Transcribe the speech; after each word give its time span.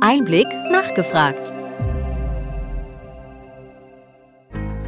Einblick 0.00 0.46
nachgefragt. 0.70 1.52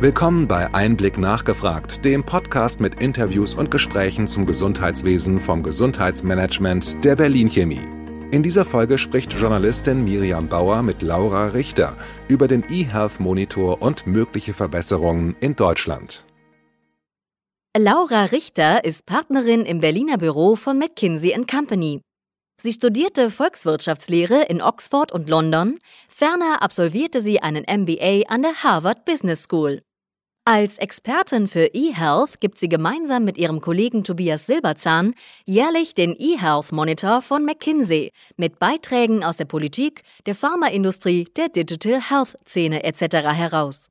Willkommen 0.00 0.46
bei 0.46 0.72
Einblick 0.74 1.16
nachgefragt, 1.16 2.04
dem 2.04 2.24
Podcast 2.24 2.80
mit 2.80 3.02
Interviews 3.02 3.54
und 3.54 3.70
Gesprächen 3.70 4.26
zum 4.26 4.44
Gesundheitswesen 4.44 5.40
vom 5.40 5.62
Gesundheitsmanagement 5.62 7.02
der 7.04 7.16
Berlin 7.16 7.48
Chemie. 7.48 7.86
In 8.30 8.42
dieser 8.42 8.64
Folge 8.64 8.98
spricht 8.98 9.32
Journalistin 9.32 10.04
Miriam 10.04 10.48
Bauer 10.48 10.82
mit 10.82 11.00
Laura 11.00 11.48
Richter 11.48 11.96
über 12.28 12.46
den 12.46 12.62
eHealth 12.68 13.18
Monitor 13.18 13.80
und 13.80 14.06
mögliche 14.06 14.52
Verbesserungen 14.52 15.36
in 15.40 15.56
Deutschland. 15.56 16.26
Laura 17.76 18.24
Richter 18.24 18.84
ist 18.84 19.06
Partnerin 19.06 19.64
im 19.64 19.80
Berliner 19.80 20.18
Büro 20.18 20.56
von 20.56 20.78
McKinsey 20.78 21.34
Company. 21.46 22.02
Sie 22.60 22.72
studierte 22.72 23.30
Volkswirtschaftslehre 23.30 24.42
in 24.42 24.60
Oxford 24.60 25.12
und 25.12 25.28
London, 25.28 25.78
ferner 26.08 26.60
absolvierte 26.60 27.20
sie 27.20 27.40
einen 27.40 27.62
MBA 27.62 28.28
an 28.28 28.42
der 28.42 28.64
Harvard 28.64 29.04
Business 29.04 29.44
School. 29.44 29.80
Als 30.44 30.78
Expertin 30.78 31.46
für 31.46 31.66
eHealth 31.72 32.40
gibt 32.40 32.58
sie 32.58 32.68
gemeinsam 32.68 33.24
mit 33.24 33.38
ihrem 33.38 33.60
Kollegen 33.60 34.02
Tobias 34.02 34.46
Silberzahn 34.46 35.14
jährlich 35.44 35.94
den 35.94 36.16
eHealth 36.18 36.72
Monitor 36.72 37.22
von 37.22 37.44
McKinsey 37.44 38.10
mit 38.36 38.58
Beiträgen 38.58 39.22
aus 39.22 39.36
der 39.36 39.44
Politik, 39.44 40.02
der 40.26 40.34
Pharmaindustrie, 40.34 41.28
der 41.36 41.50
Digital 41.50 42.00
Health 42.00 42.36
Szene 42.44 42.82
etc. 42.82 43.28
heraus. 43.28 43.86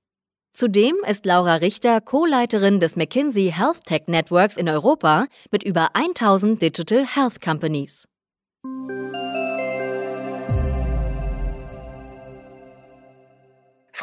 Zudem 0.52 0.95
ist 1.08 1.25
Laura 1.25 1.55
Richter 1.55 2.02
Co-Leiterin 2.02 2.81
des 2.81 2.97
McKinsey 2.97 3.53
Health 3.55 3.86
Tech 3.86 4.08
Networks 4.08 4.58
in 4.58 4.67
Europa 4.67 5.27
mit 5.52 5.63
über 5.63 5.95
1000 5.95 6.61
Digital 6.61 7.05
Health 7.05 7.39
Companies. 7.39 8.08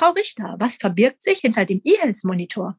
Frau 0.05 0.10
Richter, 0.10 0.56
was 0.59 0.77
verbirgt 0.77 1.22
sich 1.22 1.38
hinter 1.38 1.64
dem 1.64 1.80
eHealth-Monitor? 1.84 2.77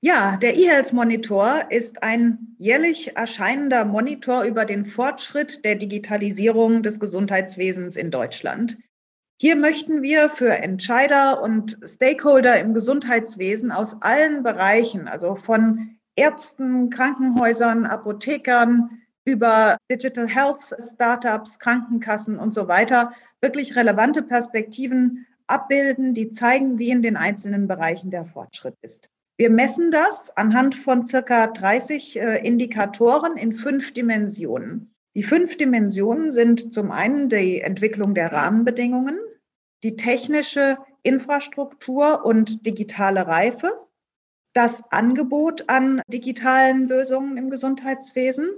Ja, 0.00 0.36
der 0.36 0.56
eHealth-Monitor 0.56 1.70
ist 1.70 2.04
ein 2.04 2.54
jährlich 2.58 3.16
erscheinender 3.16 3.84
Monitor 3.84 4.44
über 4.44 4.64
den 4.64 4.84
Fortschritt 4.84 5.64
der 5.64 5.74
Digitalisierung 5.74 6.84
des 6.84 7.00
Gesundheitswesens 7.00 7.96
in 7.96 8.12
Deutschland. 8.12 8.78
Hier 9.40 9.56
möchten 9.56 10.02
wir 10.02 10.30
für 10.30 10.50
Entscheider 10.50 11.42
und 11.42 11.78
Stakeholder 11.84 12.60
im 12.60 12.74
Gesundheitswesen 12.74 13.72
aus 13.72 13.96
allen 14.02 14.42
Bereichen, 14.42 15.08
also 15.08 15.34
von 15.34 15.96
Ärzten, 16.16 16.90
Krankenhäusern, 16.90 17.86
Apothekern 17.86 19.02
über 19.28 19.76
Digital 19.90 20.26
Health 20.26 20.74
Startups, 20.80 21.58
Krankenkassen 21.58 22.38
und 22.38 22.54
so 22.54 22.66
weiter, 22.66 23.12
wirklich 23.42 23.76
relevante 23.76 24.22
Perspektiven 24.22 25.26
abbilden, 25.46 26.14
die 26.14 26.30
zeigen, 26.30 26.78
wie 26.78 26.90
in 26.90 27.02
den 27.02 27.16
einzelnen 27.16 27.68
Bereichen 27.68 28.10
der 28.10 28.24
Fortschritt 28.24 28.74
ist. 28.80 29.10
Wir 29.36 29.50
messen 29.50 29.90
das 29.90 30.34
anhand 30.36 30.74
von 30.74 31.06
circa 31.06 31.46
30 31.46 32.20
äh, 32.20 32.46
Indikatoren 32.46 33.36
in 33.36 33.54
fünf 33.54 33.92
Dimensionen. 33.92 34.94
Die 35.14 35.22
fünf 35.22 35.58
Dimensionen 35.58 36.32
sind 36.32 36.72
zum 36.72 36.90
einen 36.90 37.28
die 37.28 37.60
Entwicklung 37.60 38.14
der 38.14 38.32
Rahmenbedingungen, 38.32 39.18
die 39.82 39.96
technische 39.96 40.78
Infrastruktur 41.02 42.24
und 42.24 42.66
digitale 42.66 43.26
Reife, 43.26 43.72
das 44.54 44.82
Angebot 44.90 45.68
an 45.68 46.00
digitalen 46.08 46.88
Lösungen 46.88 47.36
im 47.36 47.50
Gesundheitswesen, 47.50 48.48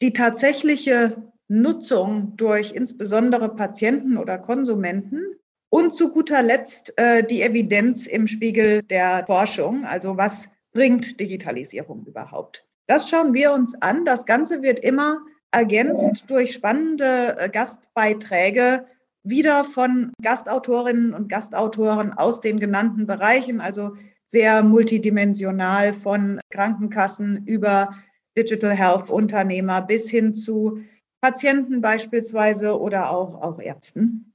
die 0.00 0.12
tatsächliche 0.12 1.30
Nutzung 1.48 2.36
durch 2.36 2.72
insbesondere 2.72 3.54
Patienten 3.54 4.16
oder 4.16 4.38
Konsumenten 4.38 5.24
und 5.68 5.94
zu 5.94 6.10
guter 6.10 6.42
Letzt 6.42 6.92
äh, 6.96 7.24
die 7.24 7.42
Evidenz 7.42 8.06
im 8.06 8.26
Spiegel 8.26 8.82
der 8.82 9.24
Forschung, 9.26 9.84
also 9.84 10.16
was 10.16 10.48
bringt 10.72 11.18
Digitalisierung 11.18 12.04
überhaupt. 12.06 12.64
Das 12.86 13.08
schauen 13.08 13.34
wir 13.34 13.52
uns 13.52 13.74
an. 13.80 14.04
Das 14.04 14.26
Ganze 14.26 14.62
wird 14.62 14.80
immer 14.80 15.18
ergänzt 15.52 16.24
durch 16.28 16.52
spannende 16.52 17.36
äh, 17.38 17.48
Gastbeiträge 17.48 18.86
wieder 19.22 19.64
von 19.64 20.12
Gastautorinnen 20.22 21.14
und 21.14 21.28
Gastautoren 21.28 22.12
aus 22.12 22.40
den 22.40 22.58
genannten 22.58 23.06
Bereichen, 23.06 23.60
also 23.60 23.96
sehr 24.26 24.62
multidimensional 24.62 25.92
von 25.92 26.40
Krankenkassen 26.50 27.44
über 27.46 27.90
Digital 28.40 28.74
Health 28.74 29.10
Unternehmer 29.10 29.82
bis 29.82 30.08
hin 30.08 30.34
zu 30.34 30.80
Patienten 31.20 31.82
beispielsweise 31.82 32.80
oder 32.80 33.10
auch, 33.10 33.34
auch 33.42 33.58
Ärzten. 33.58 34.32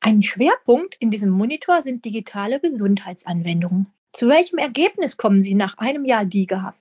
Ein 0.00 0.22
Schwerpunkt 0.22 0.96
in 0.98 1.10
diesem 1.10 1.30
Monitor 1.30 1.80
sind 1.82 2.04
digitale 2.04 2.58
Gesundheitsanwendungen. 2.60 3.86
Zu 4.12 4.28
welchem 4.28 4.58
Ergebnis 4.58 5.16
kommen 5.16 5.40
Sie 5.40 5.54
nach 5.54 5.78
einem 5.78 6.04
Jahr 6.04 6.24
DIGA? 6.24 6.74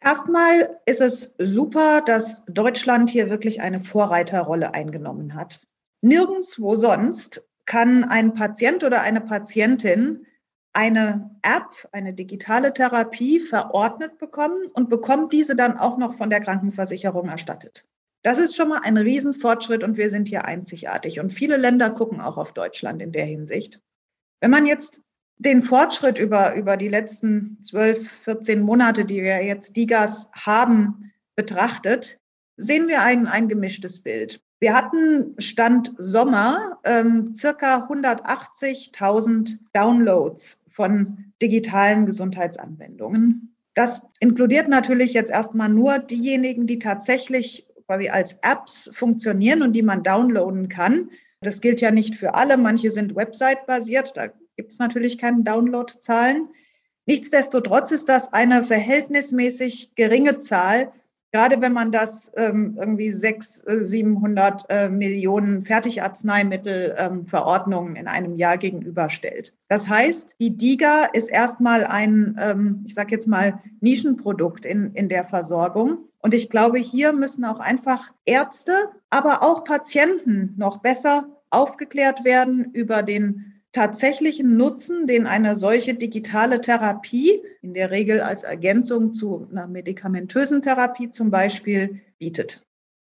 Erstmal 0.00 0.78
ist 0.84 1.00
es 1.00 1.34
super, 1.38 2.02
dass 2.02 2.44
Deutschland 2.46 3.08
hier 3.08 3.30
wirklich 3.30 3.62
eine 3.62 3.80
Vorreiterrolle 3.80 4.74
eingenommen 4.74 5.34
hat. 5.34 5.66
Nirgendwo 6.02 6.76
sonst 6.76 7.48
kann 7.64 8.04
ein 8.04 8.34
Patient 8.34 8.84
oder 8.84 9.00
eine 9.00 9.22
Patientin 9.22 10.26
eine 10.76 11.30
App, 11.40 11.88
eine 11.92 12.12
digitale 12.12 12.74
Therapie 12.74 13.40
verordnet 13.40 14.18
bekommen 14.18 14.66
und 14.74 14.90
bekommt 14.90 15.32
diese 15.32 15.56
dann 15.56 15.78
auch 15.78 15.96
noch 15.96 16.12
von 16.12 16.28
der 16.28 16.40
Krankenversicherung 16.40 17.30
erstattet. 17.30 17.86
Das 18.22 18.38
ist 18.38 18.54
schon 18.54 18.68
mal 18.68 18.80
ein 18.82 18.98
Riesenfortschritt 18.98 19.82
und 19.82 19.96
wir 19.96 20.10
sind 20.10 20.28
hier 20.28 20.44
einzigartig. 20.44 21.18
Und 21.18 21.32
viele 21.32 21.56
Länder 21.56 21.88
gucken 21.88 22.20
auch 22.20 22.36
auf 22.36 22.52
Deutschland 22.52 23.00
in 23.00 23.10
der 23.10 23.24
Hinsicht. 23.24 23.80
Wenn 24.40 24.50
man 24.50 24.66
jetzt 24.66 25.00
den 25.38 25.62
Fortschritt 25.62 26.18
über, 26.18 26.54
über 26.54 26.76
die 26.76 26.88
letzten 26.88 27.56
12, 27.62 28.10
14 28.10 28.60
Monate, 28.60 29.06
die 29.06 29.22
wir 29.22 29.42
jetzt 29.42 29.76
DIGAS 29.76 30.28
haben, 30.32 31.10
betrachtet, 31.36 32.18
sehen 32.58 32.86
wir 32.88 33.00
ein, 33.00 33.26
ein 33.26 33.48
gemischtes 33.48 34.00
Bild. 34.00 34.42
Wir 34.60 34.74
hatten 34.74 35.34
Stand 35.38 35.94
Sommer 35.96 36.78
ähm, 36.84 37.34
circa 37.34 37.86
180.000 37.88 39.58
Downloads 39.72 40.62
von 40.76 41.32
digitalen 41.40 42.04
Gesundheitsanwendungen. 42.04 43.56
Das 43.72 44.02
inkludiert 44.20 44.68
natürlich 44.68 45.14
jetzt 45.14 45.30
erstmal 45.30 45.70
nur 45.70 45.98
diejenigen, 45.98 46.66
die 46.66 46.78
tatsächlich 46.78 47.66
quasi 47.86 48.10
als 48.10 48.34
Apps 48.42 48.90
funktionieren 48.92 49.62
und 49.62 49.72
die 49.72 49.82
man 49.82 50.02
downloaden 50.02 50.68
kann. 50.68 51.10
Das 51.40 51.62
gilt 51.62 51.80
ja 51.80 51.90
nicht 51.90 52.14
für 52.14 52.34
alle. 52.34 52.58
Manche 52.58 52.92
sind 52.92 53.16
Website-basiert. 53.16 54.16
Da 54.16 54.28
gibt 54.56 54.72
es 54.72 54.78
natürlich 54.78 55.16
keine 55.16 55.42
Downloadzahlen. 55.42 56.48
Nichtsdestotrotz 57.06 57.90
ist 57.90 58.10
das 58.10 58.32
eine 58.34 58.62
verhältnismäßig 58.62 59.94
geringe 59.94 60.38
Zahl 60.40 60.92
Gerade 61.32 61.60
wenn 61.60 61.72
man 61.72 61.90
das 61.92 62.32
ähm, 62.36 62.76
irgendwie 62.78 63.10
600, 63.10 63.86
700 63.86 64.70
äh, 64.70 64.76
äh, 64.76 64.88
Millionen 64.88 65.62
Fertigarzneimittelverordnungen 65.62 67.96
ähm, 67.96 68.02
in 68.02 68.08
einem 68.08 68.34
Jahr 68.34 68.58
gegenüberstellt. 68.58 69.54
Das 69.68 69.88
heißt, 69.88 70.36
die 70.40 70.56
DIGA 70.56 71.06
ist 71.12 71.30
erstmal 71.30 71.84
ein, 71.84 72.36
ähm, 72.40 72.84
ich 72.86 72.94
sage 72.94 73.10
jetzt 73.12 73.26
mal, 73.26 73.60
Nischenprodukt 73.80 74.64
in, 74.64 74.92
in 74.94 75.08
der 75.08 75.24
Versorgung. 75.24 75.98
Und 76.20 76.34
ich 76.34 76.50
glaube, 76.50 76.78
hier 76.78 77.12
müssen 77.12 77.44
auch 77.44 77.58
einfach 77.60 78.12
Ärzte, 78.24 78.90
aber 79.10 79.42
auch 79.42 79.64
Patienten 79.64 80.54
noch 80.56 80.78
besser 80.78 81.26
aufgeklärt 81.50 82.24
werden 82.24 82.70
über 82.72 83.02
den 83.02 83.55
tatsächlichen 83.76 84.56
Nutzen, 84.56 85.06
den 85.06 85.26
eine 85.26 85.54
solche 85.54 85.92
digitale 85.92 86.62
Therapie, 86.62 87.42
in 87.60 87.74
der 87.74 87.90
Regel 87.90 88.22
als 88.22 88.42
Ergänzung 88.42 89.12
zu 89.12 89.46
einer 89.50 89.66
medikamentösen 89.66 90.62
Therapie 90.62 91.10
zum 91.10 91.30
Beispiel, 91.30 92.00
bietet. 92.18 92.62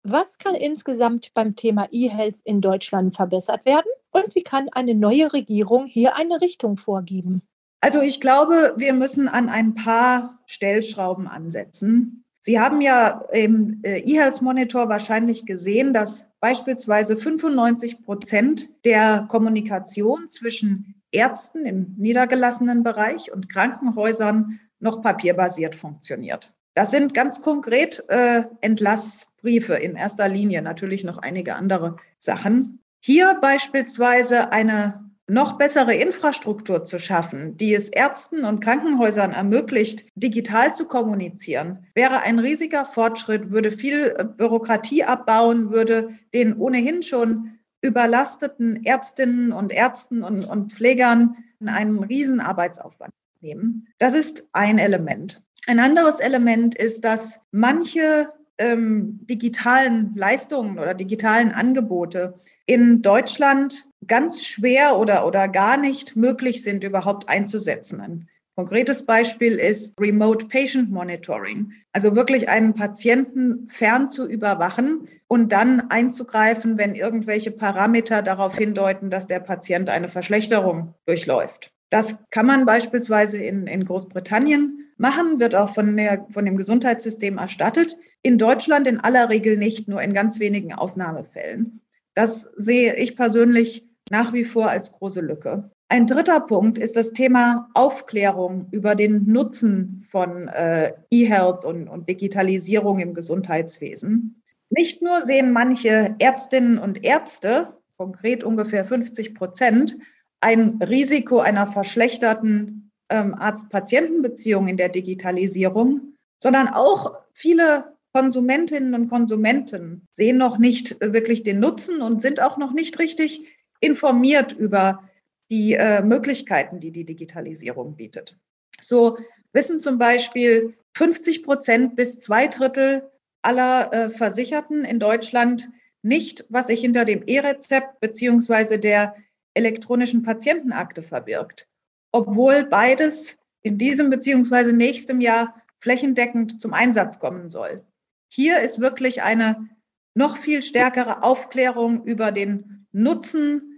Was 0.03 0.38
kann 0.38 0.53
insgesamt 0.53 1.33
beim 1.33 1.55
Thema 1.55 1.88
E-Health 1.91 2.41
in 2.44 2.61
Deutschland 2.61 3.16
verbessert 3.16 3.66
werden 3.66 3.88
und 4.11 4.35
wie 4.35 4.44
kann 4.44 4.67
eine 4.72 4.94
neue 4.94 5.34
Regierung 5.34 5.85
hier 5.85 6.16
eine 6.16 6.40
Richtung 6.41 6.78
vorgeben? 6.78 7.41
Also 7.81 8.02
ich 8.02 8.22
glaube, 8.22 8.75
wir 8.78 8.93
müssen 8.93 9.28
an 9.28 9.49
ein 9.49 9.73
paar 9.73 10.40
Stellschrauben 10.46 11.28
ansetzen. 11.28 12.23
Sie 12.40 12.59
haben 12.59 12.81
ja 12.81 13.25
im 13.34 13.81
äh, 13.84 13.99
E-Health 13.99 14.43
Monitor 14.43 14.90
wahrscheinlich 14.90 15.47
gesehen, 15.47 15.91
dass 15.91 16.28
beispielsweise 16.41 17.16
95 17.16 18.03
Prozent 18.03 18.70
der 18.84 19.26
Kommunikation 19.29 20.28
zwischen 20.28 20.96
Ärzten 21.11 21.66
im 21.66 21.96
niedergelassenen 21.97 22.84
Bereich 22.84 23.32
und 23.32 23.47
Krankenhäusern 23.47 24.59
noch 24.79 25.02
papierbasiert 25.02 25.76
funktioniert. 25.76 26.53
Das 26.73 26.91
sind 26.91 27.14
ganz 27.14 27.41
konkret 27.41 28.03
äh, 28.08 28.43
Entlassbriefe 28.61 29.76
in 29.76 29.96
erster 29.96 30.28
Linie, 30.28 30.61
natürlich 30.61 31.03
noch 31.03 31.17
einige 31.17 31.55
andere 31.55 31.97
Sachen. 32.17 32.79
Hier 32.99 33.37
beispielsweise 33.41 34.52
eine 34.52 35.00
noch 35.31 35.53
bessere 35.53 35.93
Infrastruktur 35.93 36.83
zu 36.83 36.99
schaffen, 36.99 37.55
die 37.55 37.73
es 37.73 37.87
Ärzten 37.87 38.43
und 38.43 38.59
Krankenhäusern 38.59 39.31
ermöglicht, 39.31 40.05
digital 40.16 40.73
zu 40.73 40.85
kommunizieren, 40.85 41.87
wäre 41.95 42.22
ein 42.23 42.37
riesiger 42.37 42.83
Fortschritt, 42.83 43.49
würde 43.49 43.72
viel 43.72 44.13
äh, 44.17 44.25
Bürokratie 44.25 45.05
abbauen, 45.05 45.72
würde 45.72 46.09
den 46.33 46.57
ohnehin 46.57 47.01
schon 47.01 47.59
überlasteten 47.81 48.83
Ärztinnen 48.83 49.53
und 49.53 49.72
Ärzten 49.72 50.22
und, 50.22 50.45
und 50.45 50.73
Pflegern 50.73 51.37
einen 51.66 52.03
riesen 52.03 52.41
Arbeitsaufwand 52.41 53.13
nehmen. 53.39 53.87
Das 53.99 54.13
ist 54.13 54.45
ein 54.51 54.79
Element. 54.79 55.41
Ein 55.66 55.79
anderes 55.79 56.19
Element 56.19 56.75
ist, 56.75 57.05
dass 57.05 57.39
manche 57.51 58.34
ähm, 58.57 59.19
digitalen 59.23 60.13
Leistungen 60.16 60.77
oder 60.77 60.93
digitalen 60.93 61.53
Angebote 61.53 62.35
in 62.66 63.01
Deutschland 63.01 63.87
ganz 64.07 64.45
schwer 64.45 64.97
oder, 64.97 65.25
oder 65.25 65.47
gar 65.47 65.77
nicht 65.77 66.15
möglich 66.15 66.63
sind, 66.63 66.83
überhaupt 66.83 67.29
einzusetzen. 67.29 68.01
Ein 68.01 68.27
konkretes 68.55 69.05
Beispiel 69.05 69.57
ist 69.57 69.99
Remote 69.99 70.47
Patient 70.47 70.91
Monitoring, 70.91 71.71
also 71.93 72.15
wirklich 72.15 72.49
einen 72.49 72.73
Patienten 72.73 73.67
fern 73.69 74.09
zu 74.09 74.27
überwachen 74.27 75.07
und 75.27 75.51
dann 75.51 75.89
einzugreifen, 75.89 76.77
wenn 76.77 76.95
irgendwelche 76.95 77.51
Parameter 77.51 78.21
darauf 78.21 78.57
hindeuten, 78.57 79.09
dass 79.09 79.27
der 79.27 79.39
Patient 79.39 79.89
eine 79.89 80.07
Verschlechterung 80.07 80.93
durchläuft. 81.05 81.71
Das 81.89 82.17
kann 82.29 82.45
man 82.45 82.65
beispielsweise 82.65 83.37
in, 83.37 83.67
in 83.67 83.85
Großbritannien 83.85 84.91
machen, 84.97 85.39
wird 85.39 85.55
auch 85.55 85.73
von, 85.73 85.97
der, 85.97 86.25
von 86.29 86.45
dem 86.45 86.55
Gesundheitssystem 86.55 87.37
erstattet. 87.37 87.97
In 88.23 88.37
Deutschland 88.37 88.87
in 88.87 88.99
aller 88.99 89.29
Regel 89.29 89.57
nicht, 89.57 89.87
nur 89.87 90.01
in 90.01 90.13
ganz 90.13 90.39
wenigen 90.39 90.73
Ausnahmefällen. 90.73 91.81
Das 92.13 92.49
sehe 92.55 92.95
ich 92.95 93.15
persönlich 93.15 93.87
nach 94.11 94.34
wie 94.34 94.43
vor 94.43 94.69
als 94.69 94.91
große 94.91 95.22
Lücke. 95.22 95.72
Ein 95.90 96.05
dritter 96.05 96.40
Punkt 96.41 96.78
ist 96.78 96.96
das 96.96 97.11
Thema 97.11 97.69
Aufklärung 97.73 98.67
über 98.72 98.93
den 98.96 99.25
Nutzen 99.25 100.03
von 100.09 100.47
äh, 100.49 100.93
E-Health 101.09 101.66
und, 101.66 101.87
und 101.87 102.08
Digitalisierung 102.08 102.99
im 102.99 103.13
Gesundheitswesen. 103.13 104.41
Nicht 104.69 105.02
nur 105.02 105.23
sehen 105.23 105.52
manche 105.52 106.16
Ärztinnen 106.19 106.78
und 106.78 107.03
Ärzte, 107.03 107.73
konkret 107.97 108.43
ungefähr 108.43 108.85
50 108.85 109.34
Prozent, 109.34 109.97
ein 110.40 110.79
Risiko 110.81 111.40
einer 111.40 111.67
verschlechterten 111.67 112.91
ähm, 113.09 113.35
Arzt-Patienten-Beziehung 113.35 114.67
in 114.67 114.78
der 114.78 114.90
Digitalisierung, 114.90 116.16
sondern 116.40 116.67
auch 116.69 117.17
viele 117.34 117.96
Konsumentinnen 118.13 118.93
und 118.93 119.09
Konsumenten 119.09 120.08
sehen 120.11 120.37
noch 120.37 120.58
nicht 120.58 120.97
wirklich 120.99 121.43
den 121.43 121.59
Nutzen 121.59 122.02
und 122.02 122.22
sind 122.22 122.41
auch 122.41 122.58
noch 122.58 122.73
nicht 122.73 122.99
richtig 122.99 123.46
informiert 123.81 124.53
über 124.53 125.03
die 125.49 125.73
äh, 125.73 126.01
Möglichkeiten, 126.01 126.79
die 126.79 126.91
die 126.91 127.03
Digitalisierung 127.03 127.97
bietet. 127.97 128.37
So 128.79 129.17
wissen 129.51 129.81
zum 129.81 129.97
Beispiel 129.97 130.75
50 130.95 131.43
Prozent 131.43 131.95
bis 131.95 132.19
zwei 132.19 132.47
Drittel 132.47 133.11
aller 133.41 133.91
äh, 133.91 134.09
Versicherten 134.09 134.85
in 134.85 134.99
Deutschland 134.99 135.69
nicht, 136.03 136.45
was 136.49 136.67
sich 136.67 136.81
hinter 136.81 137.05
dem 137.05 137.23
E-Rezept 137.28 137.99
beziehungsweise 137.99 138.79
der 138.79 139.16
elektronischen 139.53 140.23
Patientenakte 140.23 141.03
verbirgt, 141.03 141.67
obwohl 142.11 142.63
beides 142.63 143.37
in 143.61 143.77
diesem 143.77 144.09
beziehungsweise 144.09 144.73
nächstem 144.73 145.22
Jahr 145.22 145.61
flächendeckend 145.79 146.61
zum 146.61 146.73
Einsatz 146.73 147.19
kommen 147.19 147.49
soll. 147.49 147.84
Hier 148.29 148.61
ist 148.61 148.79
wirklich 148.79 149.22
eine 149.22 149.67
noch 150.13 150.37
viel 150.37 150.61
stärkere 150.61 151.23
Aufklärung 151.23 152.03
über 152.05 152.31
den 152.31 152.87
Nutzen, 152.91 153.71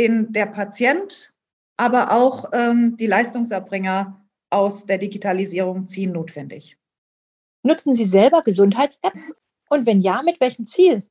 den 0.00 0.32
der 0.32 0.46
Patient, 0.46 1.32
aber 1.76 2.12
auch 2.12 2.50
ähm, 2.52 2.96
die 2.96 3.06
Leistungserbringer 3.06 4.26
aus 4.48 4.86
der 4.86 4.98
Digitalisierung 4.98 5.86
ziehen, 5.88 6.12
notwendig. 6.12 6.78
Nutzen 7.62 7.92
Sie 7.92 8.06
selber 8.06 8.42
Gesundheits-Apps? 8.42 9.32
Und 9.68 9.86
wenn 9.86 10.00
ja, 10.00 10.22
mit 10.24 10.40
welchem 10.40 10.64
Ziel? 10.64 11.04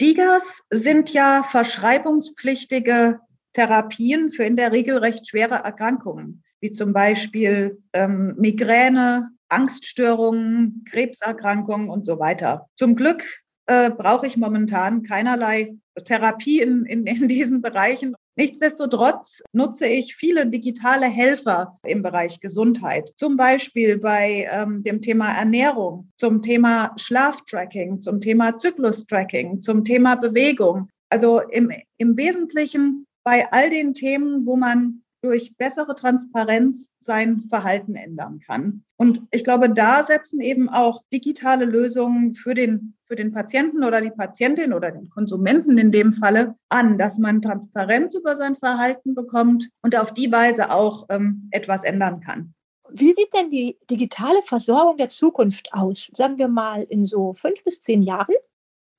DIGAs 0.00 0.64
sind 0.70 1.12
ja 1.12 1.44
verschreibungspflichtige 1.44 3.20
Therapien 3.52 4.30
für 4.30 4.42
in 4.44 4.56
der 4.56 4.72
Regel 4.72 4.98
recht 4.98 5.28
schwere 5.28 5.54
Erkrankungen, 5.54 6.42
wie 6.60 6.72
zum 6.72 6.92
Beispiel 6.92 7.80
ähm, 7.92 8.34
Migräne, 8.36 9.30
Angststörungen, 9.48 10.84
Krebserkrankungen 10.90 11.88
und 11.88 12.04
so 12.04 12.18
weiter. 12.18 12.68
Zum 12.76 12.96
Glück 12.96 13.43
äh, 13.66 13.90
brauche 13.90 14.26
ich 14.26 14.36
momentan 14.36 15.02
keinerlei 15.02 15.76
Therapie 16.04 16.60
in, 16.60 16.84
in, 16.86 17.06
in 17.06 17.28
diesen 17.28 17.62
Bereichen. 17.62 18.14
Nichtsdestotrotz 18.36 19.42
nutze 19.52 19.86
ich 19.86 20.16
viele 20.16 20.46
digitale 20.48 21.06
Helfer 21.06 21.74
im 21.86 22.02
Bereich 22.02 22.40
Gesundheit, 22.40 23.12
zum 23.16 23.36
Beispiel 23.36 23.98
bei 23.98 24.48
ähm, 24.50 24.82
dem 24.82 25.00
Thema 25.00 25.32
Ernährung, 25.32 26.10
zum 26.16 26.42
Thema 26.42 26.92
Schlaftracking, 26.96 28.00
zum 28.00 28.20
Thema 28.20 28.58
Zyklustracking, 28.58 29.60
zum 29.60 29.84
Thema 29.84 30.16
Bewegung. 30.16 30.88
Also 31.10 31.40
im, 31.40 31.70
im 31.98 32.16
Wesentlichen 32.16 33.06
bei 33.22 33.50
all 33.52 33.70
den 33.70 33.94
Themen, 33.94 34.44
wo 34.46 34.56
man 34.56 35.03
durch 35.24 35.56
bessere 35.56 35.94
Transparenz 35.94 36.90
sein 36.98 37.44
Verhalten 37.48 37.94
ändern 37.94 38.40
kann. 38.46 38.84
Und 38.96 39.22
ich 39.30 39.42
glaube, 39.42 39.70
da 39.70 40.02
setzen 40.02 40.42
eben 40.42 40.68
auch 40.68 41.02
digitale 41.10 41.64
Lösungen 41.64 42.34
für 42.34 42.52
den, 42.52 42.94
für 43.06 43.16
den 43.16 43.32
Patienten 43.32 43.84
oder 43.84 44.02
die 44.02 44.10
Patientin 44.10 44.74
oder 44.74 44.90
den 44.90 45.08
Konsumenten 45.08 45.78
in 45.78 45.92
dem 45.92 46.12
Falle 46.12 46.56
an, 46.68 46.98
dass 46.98 47.18
man 47.18 47.40
Transparenz 47.40 48.14
über 48.14 48.36
sein 48.36 48.54
Verhalten 48.54 49.14
bekommt 49.14 49.70
und 49.80 49.96
auf 49.96 50.12
die 50.12 50.30
Weise 50.30 50.70
auch 50.70 51.06
ähm, 51.08 51.48
etwas 51.52 51.84
ändern 51.84 52.20
kann. 52.20 52.52
Wie 52.90 53.14
sieht 53.14 53.32
denn 53.32 53.48
die 53.48 53.78
digitale 53.90 54.42
Versorgung 54.42 54.98
der 54.98 55.08
Zukunft 55.08 55.72
aus? 55.72 56.10
Sagen 56.14 56.38
wir 56.38 56.48
mal 56.48 56.82
in 56.82 57.06
so 57.06 57.32
fünf 57.32 57.64
bis 57.64 57.80
zehn 57.80 58.02
Jahren? 58.02 58.34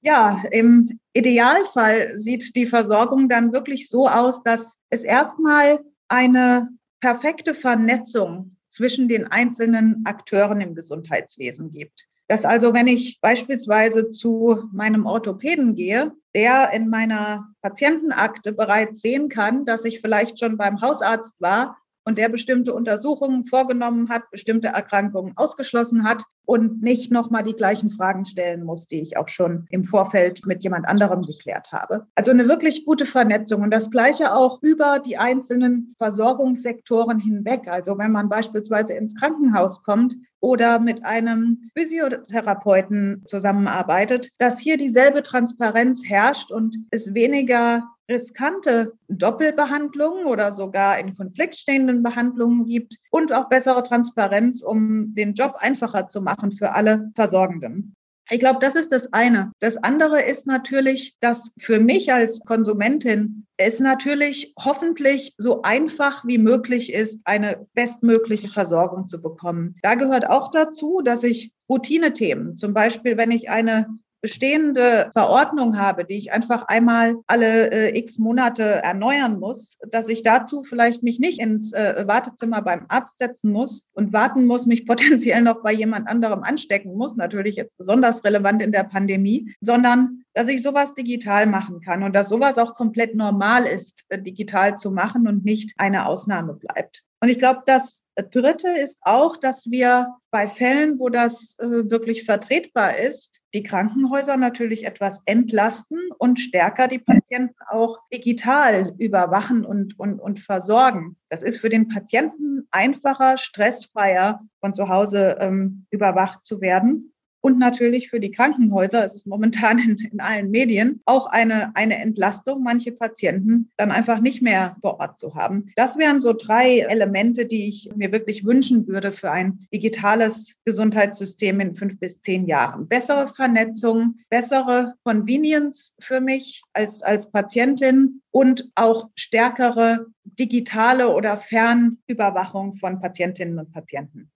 Ja, 0.02 0.42
im 0.50 1.00
Idealfall 1.14 2.18
sieht 2.18 2.56
die 2.56 2.66
Versorgung 2.66 3.30
dann 3.30 3.54
wirklich 3.54 3.90
so 3.90 4.08
aus, 4.08 4.42
dass 4.42 4.78
es 4.90 5.04
erstmal 5.04 5.80
eine 6.08 6.70
perfekte 7.00 7.54
Vernetzung 7.54 8.58
zwischen 8.68 9.08
den 9.08 9.32
einzelnen 9.32 10.04
Akteuren 10.06 10.62
im 10.62 10.76
Gesundheitswesen 10.76 11.72
gibt. 11.72 12.06
Dass 12.28 12.44
also, 12.44 12.74
wenn 12.74 12.88
ich 12.88 13.20
beispielsweise 13.22 14.10
zu 14.10 14.64
meinem 14.74 15.06
Orthopäden 15.06 15.76
gehe, 15.76 16.12
der 16.34 16.72
in 16.74 16.90
meiner 16.90 17.48
Patientenakte 17.62 18.52
bereits 18.52 19.02
sehen 19.02 19.30
kann, 19.30 19.66
dass 19.66 19.86
ich 19.86 20.02
vielleicht 20.02 20.40
schon 20.40 20.58
beim 20.58 20.82
Hausarzt 20.82 21.40
war 21.40 21.78
und 22.04 22.18
der 22.18 22.30
bestimmte 22.30 22.74
Untersuchungen 22.74 23.46
vorgenommen 23.46 24.10
hat, 24.10 24.30
bestimmte 24.32 24.70
Erkrankungen 24.70 25.34
ausgeschlossen 25.38 26.04
hat 26.04 26.24
und 26.46 26.82
nicht 26.82 27.12
nochmal 27.12 27.44
die 27.44 27.56
gleichen 27.56 27.90
Fragen 27.90 28.26
stellen 28.26 28.64
muss, 28.64 28.88
die 28.88 29.02
ich 29.02 29.18
auch 29.18 29.30
schon 29.30 29.66
im 29.70 29.84
Vorfeld 29.84 30.46
mit 30.46 30.64
jemand 30.64 30.88
anderem 30.88 31.24
geklärt 31.24 31.72
habe. 31.72 32.08
Also 32.16 32.32
eine 32.32 32.48
wirklich 32.48 32.86
gute 32.86 33.06
Vernetzung 33.06 33.62
und 33.62 33.72
das 33.72 33.92
Gleiche 33.92 34.34
auch 34.34 34.60
über 34.62 35.00
die 35.00 35.18
einzelnen 35.18 35.96
Versorgungssektoren 35.98 37.20
hinweg. 37.20 37.68
Also 37.68 37.98
wenn 37.98 38.12
man 38.12 38.30
beispielsweise 38.30 38.94
ins 38.94 39.16
Krankenhaus 39.16 39.84
kommt, 39.84 40.16
oder 40.46 40.78
mit 40.78 41.04
einem 41.04 41.72
Physiotherapeuten 41.76 43.24
zusammenarbeitet, 43.26 44.30
dass 44.38 44.60
hier 44.60 44.78
dieselbe 44.78 45.24
Transparenz 45.24 46.04
herrscht 46.06 46.52
und 46.52 46.78
es 46.92 47.16
weniger 47.16 47.84
riskante 48.08 48.94
Doppelbehandlungen 49.08 50.26
oder 50.26 50.52
sogar 50.52 51.00
in 51.00 51.16
Konflikt 51.16 51.56
stehenden 51.56 52.04
Behandlungen 52.04 52.66
gibt 52.66 52.98
und 53.10 53.34
auch 53.34 53.50
bessere 53.50 53.82
Transparenz, 53.82 54.62
um 54.62 55.16
den 55.16 55.34
Job 55.34 55.56
einfacher 55.60 56.08
zu 56.08 56.22
machen 56.22 56.35
für 56.58 56.74
alle 56.74 57.12
Versorgenden. 57.16 57.96
Ich 58.32 58.40
glaube, 58.40 58.60
das 58.60 58.76
ist 58.76 58.92
das 58.92 59.14
eine. 59.14 59.52
Das 59.60 59.78
andere 59.78 60.24
ist 60.24 60.48
natürlich, 60.48 61.16
dass 61.20 61.52
für 61.60 61.80
mich 61.80 62.12
als 62.12 62.40
Konsumentin 62.40 63.46
es 63.58 63.80
natürlich 63.80 64.54
hoffentlich 64.60 65.36
so 65.38 65.62
einfach 65.62 66.26
wie 66.26 66.40
möglich 66.40 66.92
ist, 66.92 67.22
eine 67.26 67.68
bestmögliche 67.76 68.48
Versorgung 68.48 69.08
zu 69.08 69.22
bekommen. 69.22 69.76
Da 69.84 69.94
gehört 69.94 70.28
auch 70.28 70.50
dazu, 70.50 71.02
dass 71.06 71.22
ich 71.22 71.54
Routinethemen, 71.70 72.58
zum 72.58 72.74
Beispiel 72.74 73.16
wenn 73.16 73.30
ich 73.30 73.50
eine 73.52 73.88
bestehende 74.22 75.12
Verordnung 75.14 75.78
habe, 75.78 76.06
die 76.06 76.18
ich 76.18 76.32
einfach 76.32 76.64
einmal 76.64 77.16
alle 77.28 77.72
äh, 77.72 77.98
x 77.98 78.18
Monate 78.18 78.64
erneuern 78.64 79.40
muss, 79.40 79.78
dass 79.90 80.08
ich 80.10 80.24
dazu 80.24 80.64
vielleicht 80.64 81.04
mich 81.04 81.20
nicht 81.20 81.40
ins 81.40 81.74
äh, 81.74 82.04
Wartezimmer 82.08 82.62
beim 82.62 82.86
Arzt 82.90 83.20
setzen 83.20 83.52
muss 83.52 83.90
und 83.94 84.14
warten 84.14 84.46
muss, 84.46 84.66
mich 84.66 84.86
potenziell 84.88 85.42
noch 85.42 85.62
bei 85.62 85.74
jemand 85.74 86.08
anderem 86.08 86.44
anstecken 86.44 86.96
muss, 86.96 87.16
natürlich 87.16 87.56
jetzt 87.56 87.78
besonders 87.78 88.24
relevant 88.24 88.62
in 88.62 88.72
der 88.72 88.84
Pandemie, 88.84 89.54
sondern 89.60 90.24
dass 90.34 90.48
ich 90.48 90.62
sowas 90.62 90.94
digital 90.94 91.48
machen 91.48 91.82
kann 91.82 92.04
und 92.04 92.16
dass 92.16 92.30
sowas 92.30 92.58
auch 92.58 92.76
komplett 92.76 93.16
normal 93.16 93.66
ist, 93.66 94.04
äh, 94.10 94.22
digital 94.22 94.78
zu 94.78 94.92
machen 94.92 95.28
und 95.28 95.46
nicht 95.46 95.74
eine 95.78 96.08
Ausnahme 96.08 96.54
bleibt. 96.54 97.04
Und 97.26 97.32
ich 97.32 97.40
glaube, 97.40 97.64
das 97.66 98.04
Dritte 98.30 98.70
ist 98.70 99.00
auch, 99.02 99.36
dass 99.36 99.72
wir 99.72 100.14
bei 100.30 100.48
Fällen, 100.48 101.00
wo 101.00 101.10
das 101.10 101.56
äh, 101.58 101.90
wirklich 101.90 102.24
vertretbar 102.24 103.00
ist, 103.00 103.42
die 103.56 103.64
Krankenhäuser 103.64 104.38
natürlich 104.38 104.86
etwas 104.86 105.24
entlasten 105.26 105.98
und 106.20 106.40
stärker 106.40 106.88
die 106.88 107.00
Patienten 107.00 107.56
auch 107.68 107.98
digital 108.14 108.94
überwachen 109.00 109.66
und, 109.66 109.98
und, 109.98 110.20
und 110.20 110.40
versorgen. 110.40 111.18
Das 111.30 111.42
ist 111.42 111.58
für 111.58 111.70
den 111.70 111.88
Patienten 111.88 112.68
einfacher, 112.70 113.40
stressfreier 113.40 114.42
von 114.60 114.76
zu 114.76 114.88
Hause 114.88 115.38
ähm, 115.40 115.88
überwacht 115.90 116.46
zu 116.46 116.62
werden. 116.62 117.12
Und 117.46 117.60
natürlich 117.60 118.10
für 118.10 118.20
die 118.20 118.32
Krankenhäuser, 118.32 119.06
es 119.06 119.14
ist 119.14 119.28
momentan 119.28 119.78
in, 119.78 119.98
in, 120.12 120.20
allen 120.20 120.50
Medien, 120.50 121.00
auch 121.06 121.28
eine, 121.28 121.76
eine 121.76 122.00
Entlastung, 122.00 122.64
manche 122.64 122.92
Patienten 122.92 123.70
dann 123.78 123.92
einfach 123.92 124.20
nicht 124.20 124.42
mehr 124.42 124.76
vor 124.82 125.00
Ort 125.00 125.20
zu 125.20 125.36
haben. 125.36 125.68
Das 125.76 125.96
wären 126.00 126.22
so 126.22 126.34
drei 126.34 126.80
Elemente, 126.80 127.46
die 127.46 127.68
ich 127.68 127.92
mir 127.96 128.12
wirklich 128.12 128.46
wünschen 128.46 128.88
würde 128.88 129.12
für 129.12 129.30
ein 129.30 129.68
digitales 129.72 130.56
Gesundheitssystem 130.66 131.60
in 131.60 131.76
fünf 131.76 132.00
bis 132.00 132.20
zehn 132.20 132.48
Jahren. 132.48 132.88
Bessere 132.88 133.28
Vernetzung, 133.28 134.16
bessere 134.32 134.96
Convenience 135.04 135.96
für 136.00 136.22
mich 136.22 136.64
als, 136.74 137.04
als 137.04 137.30
Patientin 137.30 138.24
und 138.32 138.72
auch 138.74 139.10
stärkere 139.14 140.08
digitale 140.24 141.14
oder 141.14 141.38
Fernüberwachung 141.38 142.74
von 142.74 143.00
Patientinnen 143.00 143.60
und 143.60 143.72
Patienten. 143.72 144.32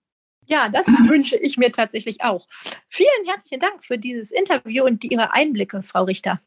Ja, 0.50 0.68
das 0.68 0.86
wünsche 1.08 1.36
ich 1.36 1.56
mir 1.56 1.72
tatsächlich 1.72 2.22
auch. 2.22 2.46
Vielen 2.88 3.26
herzlichen 3.26 3.60
Dank 3.60 3.84
für 3.84 3.98
dieses 3.98 4.32
Interview 4.32 4.84
und 4.84 5.04
Ihre 5.04 5.32
Einblicke, 5.32 5.82
Frau 5.82 6.04
Richter. 6.04 6.40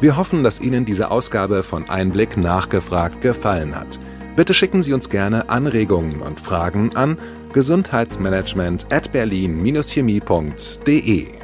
Wir 0.00 0.16
hoffen, 0.16 0.42
dass 0.44 0.60
Ihnen 0.60 0.84
diese 0.84 1.10
Ausgabe 1.10 1.62
von 1.62 1.88
Einblick 1.88 2.36
nachgefragt 2.36 3.22
gefallen 3.22 3.74
hat. 3.74 3.98
Bitte 4.36 4.52
schicken 4.52 4.82
Sie 4.82 4.92
uns 4.92 5.08
gerne 5.08 5.48
Anregungen 5.48 6.20
und 6.20 6.40
Fragen 6.40 6.94
an 6.96 7.18
gesundheitsmanagement 7.52 8.92
at 8.92 9.12
berlin-chemie.de. 9.12 11.43